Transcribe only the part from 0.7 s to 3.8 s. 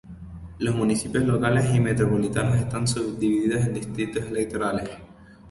municipios locales y metropolitanos están subdivididas en